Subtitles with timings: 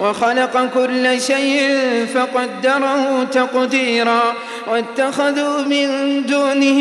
[0.00, 1.70] وخلق كل شيء
[2.14, 4.34] فقدره تقديرا
[4.66, 6.80] واتخذوا من دونه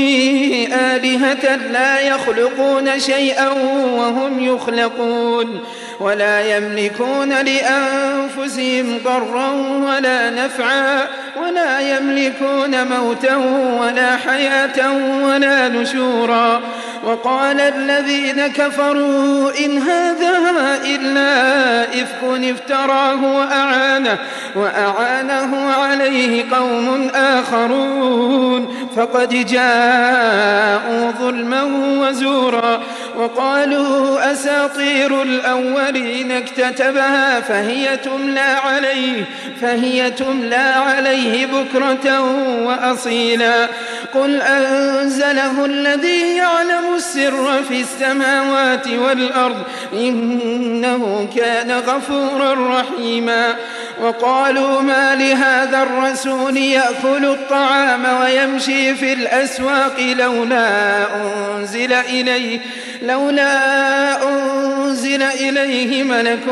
[0.74, 3.50] آلهة لا يخلقون شيئا
[3.98, 5.60] وهم يخلقون
[6.00, 9.52] ولا يملكون لأنفسهم ضرا
[9.86, 11.08] ولا نفعا
[11.42, 13.36] ولا يملكون موتا
[13.82, 16.62] ولا حياة ولا نشورا
[17.06, 20.38] وقال الذين كفروا إن هذا
[20.86, 24.18] إلا إفك افتراه وأعانه,
[24.56, 31.64] وأعانه عليه قوم آخرون فقد جاءوا ظلما
[32.00, 32.65] وزورا
[33.18, 39.24] وقالوا أساطير الأولين اكتتبها فهي تملى عليه
[39.62, 42.22] فهي تملى عليه بكرة
[42.66, 43.68] وأصيلا.
[44.14, 53.56] قل أنزله الذي يعلم السر في السماوات والأرض إنه كان غفورا رحيما.
[54.02, 61.06] وقالوا ما لهذا الرسول يأكل الطعام ويمشي في الأسواق لولا
[61.66, 62.60] أنزل إليه
[63.02, 66.44] لولا أنزل إليه ملك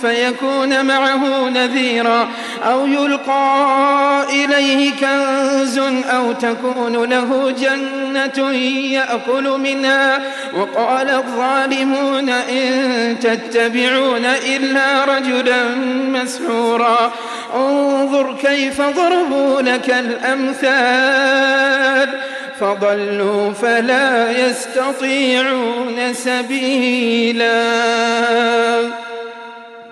[0.00, 2.28] فيكون معه نذيرا
[2.64, 5.78] أو يلقى إليه كنز
[6.10, 8.52] أو تكون له جنة
[8.92, 10.20] يأكل منها.
[10.54, 15.74] وقال الظالمون إن تتبعون إلا رجلا
[16.08, 17.12] مسحورا.
[17.54, 21.14] انظر كيف ضربوا لك الأمثال.
[22.64, 27.64] فضلوا فلا يستطيعون سبيلا.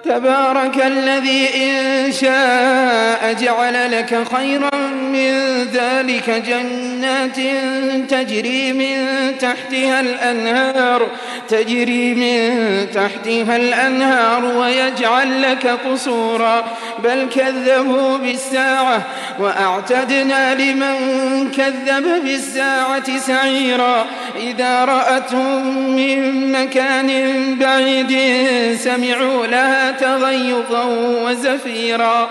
[0.04, 4.71] تبارك الذي إن شاء جعل لك خيرا
[5.12, 7.36] من ذلك جنات
[8.11, 8.98] تجري من
[9.39, 11.08] تحتها الأنهار
[11.48, 12.50] تجري من
[12.95, 16.64] تحتها الأنهار ويجعل لك قصورا.
[17.05, 19.02] بل كذبوا بالساعة
[19.39, 20.96] وأعتدنا لمن
[21.50, 24.06] كذب بالساعة سعيرا.
[24.36, 27.08] إذا رأتهم من مكان
[27.58, 28.12] بعيد
[28.77, 30.84] سمعوا لها تغيظا
[31.24, 32.30] وزفيرا.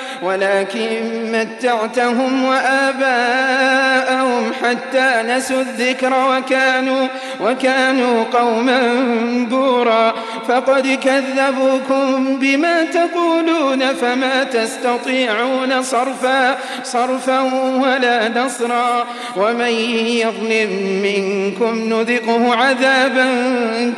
[0.21, 1.01] ولكن
[1.31, 7.07] متعتهم وآباءهم حتى نسوا الذكر وكانوا,
[7.41, 8.81] وكانوا قوما
[9.49, 10.13] بورا.
[10.47, 17.39] فقد كذبوكم بما تقولون فما تستطيعون صرفا, صرفا
[17.83, 19.05] ولا نصرا.
[19.35, 19.71] ومن
[20.05, 23.27] يظلم منكم نذقه عذابا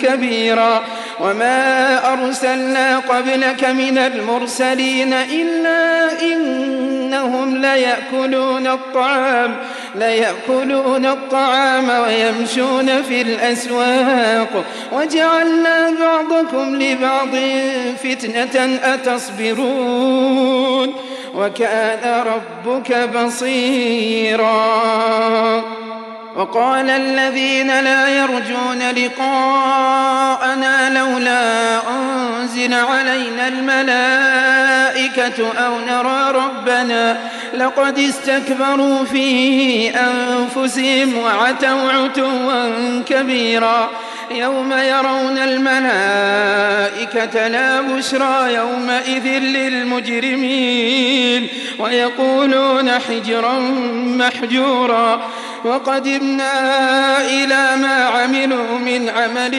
[0.01, 0.83] كبيرا.
[1.23, 9.55] وما أرسلنا قبلك من المرسلين إلا إنهم ليأكلون الطعام
[9.95, 14.63] ليأكلون الطعام ويمشون في الأسواق.
[14.91, 17.35] وجعلنا بعضكم لبعض
[18.03, 20.93] فتنة أتصبرون؟
[21.35, 25.02] وكان ربك بصيراً
[26.35, 37.17] وقال الذين لا يرجون لقاءنا لولا أنزل علينا الملائكة أو نرى ربنا
[37.53, 42.69] لقد استكبروا في أنفسهم وعتوا عتوا
[43.09, 43.89] كبيرا
[44.31, 45.87] يوم يرون الملائكة
[47.47, 49.27] لا بشرى يومئذ
[49.63, 51.47] للمجرمين
[51.79, 53.59] ويقولون حجرا
[54.17, 55.21] محجورا
[55.65, 59.55] وقدمنا إلى ما عملوا من عمل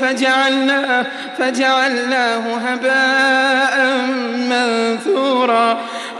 [0.00, 1.06] فجعلناه,
[1.38, 3.96] فجعلناه هباء
[4.36, 5.80] منثورا.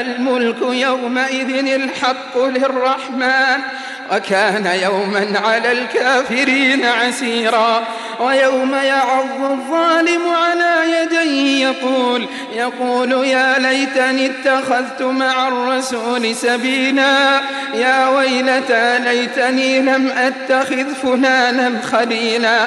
[0.00, 3.60] الملك يومئذ الحق للرحمن
[4.12, 7.84] وكان يوما على الكافرين عسيرا.
[8.20, 17.40] ويوم يعض الظالم على يديه يقول يقول يا ليتني اتخذت مع الرسول سبيلا.
[17.74, 22.66] يا ويلتى ليتني لم أتخذ فلانا خليلا.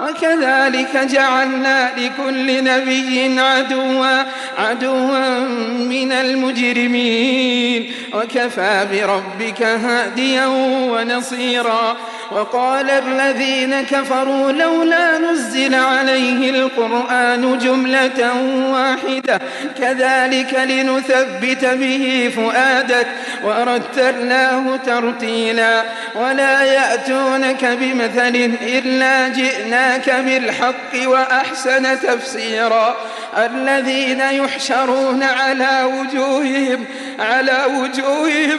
[0.00, 4.22] وكذلك جعلنا لكل نبي عدوا
[4.58, 5.38] عدوا
[5.78, 7.92] من المجرمين.
[8.14, 10.46] وكفى بربك هاديا
[10.90, 11.96] ونصيرا.
[12.30, 18.32] وقال الذين كفروا لولا نزل عليه القرآن جملة
[18.72, 19.40] واحدة.
[19.78, 23.06] كذلك لنثبت به فؤادك
[23.44, 25.82] ورتلناه ترتيلا.
[26.14, 32.96] ولا يأتونك بمثل إلا جئناك بالحق وأحسن تفسيرا.
[33.38, 36.84] الذين يحشرون على وجوههم
[37.18, 38.58] على وجوههم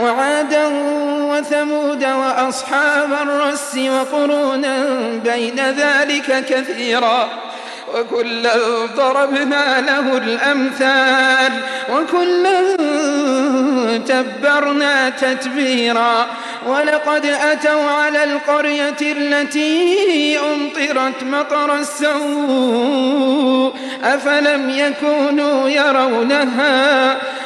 [0.00, 0.66] وعادا
[1.30, 4.86] وثمود وأصحاب الرس وقرونا
[5.24, 7.28] بين ذلك كثيرا
[7.94, 8.56] وكلا
[8.96, 11.52] ضربنا له الأمثال
[11.92, 12.76] وكلا
[13.98, 16.26] تبرنا تتبيرا
[16.66, 23.26] ولقد أتوا على القرية التي أمطرت مطر السوء
[24.04, 27.16] أفلم يكونوا يرونها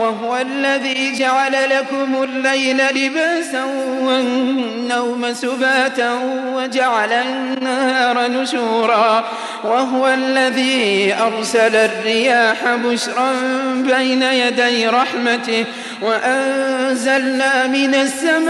[0.00, 3.64] وهو الذي جعل لكم الليل لباسا
[4.00, 6.20] والنوم سباتا
[6.54, 9.24] وجعل النهار نشورا
[9.64, 13.32] وهو الذي أرسل الرياح بشرا
[13.74, 15.64] بين يدي رحمته
[16.02, 18.48] وأنزلنا من السماء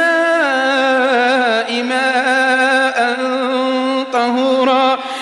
[1.83, 2.88] ماء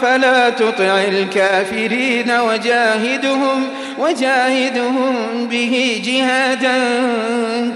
[0.00, 6.78] فلا تطع الكافرين وجاهدهم وجاهدهم به جهادا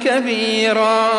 [0.04, 1.10] كبيرا.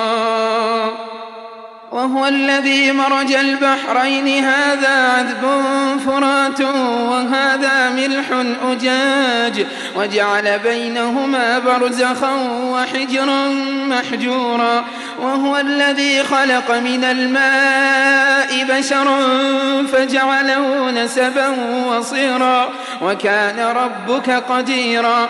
[1.92, 4.46] وهو الذي مرج البحرين.
[4.46, 5.62] هذا عذب
[6.06, 6.62] فرات
[7.10, 8.26] وهذا ملح
[8.72, 9.66] أجاج.
[9.96, 12.34] وجعل بينهما برزخا
[12.64, 13.48] وحجرا
[13.88, 14.86] محجورا.
[15.20, 19.20] وهو الذي خلق من الماء بشرا
[19.94, 21.50] فجعله نسبا
[21.88, 22.70] وصيرا.
[23.02, 25.30] وكان ربك قديرا.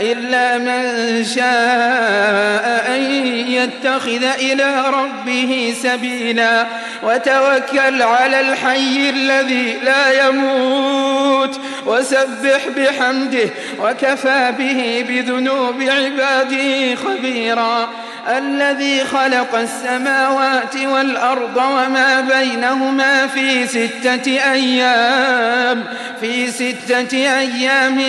[0.00, 3.02] إلا من شاء أن
[3.48, 6.66] يتخذ إلى ربه سبيلا.
[7.02, 11.60] وتوكل على الحي الذي لا يموت.
[11.86, 13.50] وسبح بحمده
[13.82, 17.88] وكفى به بذنوب عباده خبيرا.
[18.28, 25.84] الذي خلق السماوات والأرض وما بينهما في ستة أيام
[26.20, 28.02] في ستة أيام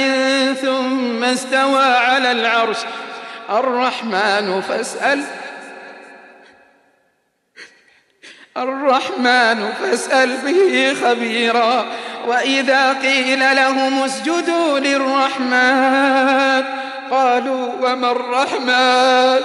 [0.61, 2.77] ثم استوى على العرش.
[3.49, 5.23] الرحمن فاسأل.
[8.57, 11.85] الرحمن فاسأل به خبيرا.
[12.27, 16.63] وإذا قيل لهم اسجدوا للرحمن
[17.11, 19.41] قالوا وما الرحمن؟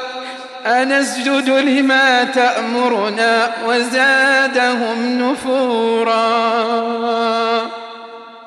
[0.67, 6.23] أنسجد لما تأمرنا وزادهم نفورا.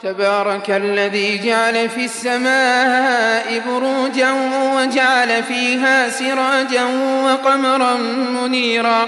[0.04, 4.32] تبارك الذي جعل في السماء بروجا
[4.76, 6.84] وجعل فيها سراجا
[7.24, 7.94] وقمرا
[8.42, 9.08] منيرا.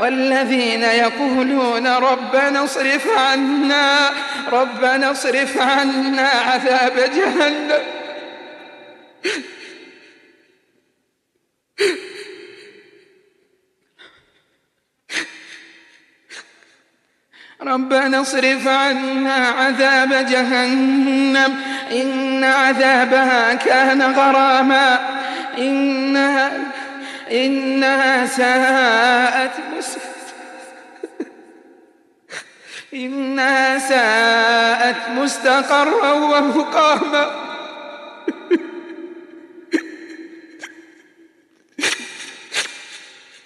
[0.00, 4.10] والذين يقولون ربنا اصرف عنا
[4.52, 7.82] ربنا اصرف عنا عذاب جهنم.
[17.62, 21.62] ربنا اصرف عنا عذاب جهنم.
[21.92, 25.20] إن عذابها كان غراما.
[25.58, 26.52] إنها
[27.30, 29.50] إنها ساءت
[32.94, 37.50] إنها ساءت مستقرا ومقاما.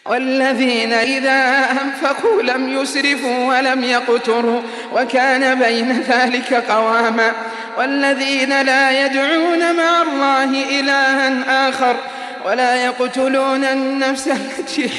[0.06, 4.62] والذين إذا أنفقوا لم يسرفوا ولم يقتروا
[4.92, 7.32] وكان بين ذلك قواما.
[7.78, 11.96] والذين لا يدعون مع الله إلها آخر
[12.44, 14.90] ولا يقتلون النفس التي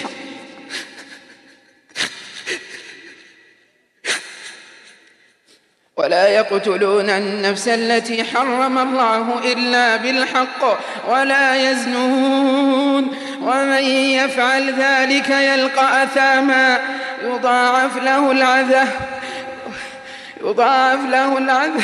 [5.98, 13.18] ولا يقتلون النفس التي حرم الله إلا بالحق ولا يزنون.
[13.42, 13.84] ومن
[14.20, 16.80] يفعل ذلك يلقى أثاما.
[17.24, 18.90] يضاعف له العذاب.
[20.42, 21.84] يضاعف له العذاب.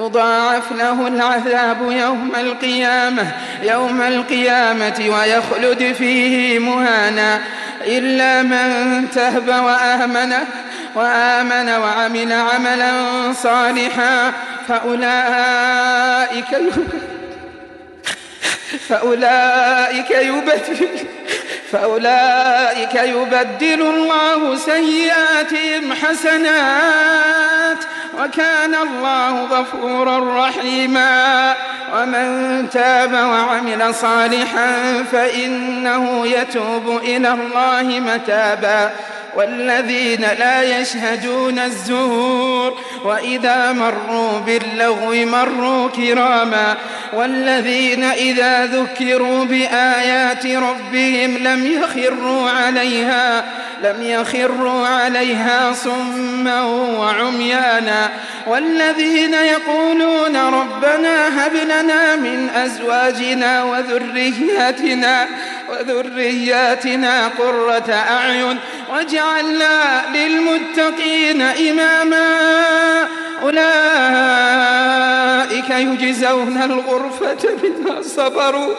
[0.00, 7.40] يضاعف له العذاب يوم القيامة يوم القيامة ويخلد فيه مهانا.
[7.86, 10.32] إلا من تهب وآمن
[10.94, 12.92] وآمن وعمل عملا
[13.32, 14.32] صالحا
[14.68, 16.46] فأولئك
[18.88, 20.88] فأولئك يبدل
[21.72, 27.78] فأولئك يبدل الله سيئاتهم حسنات.
[28.20, 31.54] وكان الله غفورا رحيما.
[31.94, 38.90] ومن تاب وعمل صالحا فإنه يتوب إلى الله متابا.
[39.36, 46.76] والذين لا يشهدون الزور وإذا مروا باللغو مروا كراما
[47.12, 53.44] والذين إذا ذكروا بآيات ربهم لم يخروا عليها
[53.82, 56.62] لم يخروا عليها صما
[56.98, 58.10] وعميانا
[58.46, 65.26] والذين يقولون ربنا هب لنا من أزواجنا وذرياتنا
[65.70, 68.58] وذرياتنا قرة أعين
[68.92, 72.28] واجعلنا للمتقين إماما.
[73.42, 73.70] أولئك
[75.70, 78.74] يجزون الغرفة بما صبروا.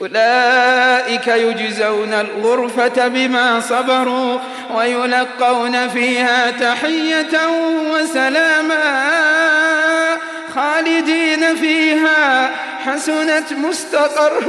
[0.00, 4.38] أولئك يجزون الغرفة بما صبروا
[4.74, 7.48] ويلقون فيها تحية
[7.92, 8.71] وسلاما.
[11.56, 12.50] فيها
[12.86, 14.42] حسنت مستقر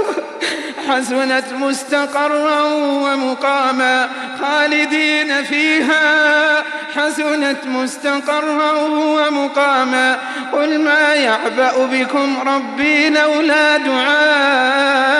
[0.89, 4.09] حسنت مستقرا ومقاما
[4.41, 6.63] خالدين فيها.
[6.95, 10.17] حسنت مستقرا ومقاما.
[10.53, 15.19] قل ما يعبأ بكم ربي لولا دعاؤكم.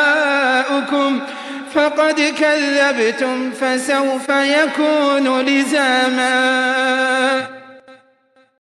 [1.76, 6.34] فقد كذبتم فسوف يكون لزاما.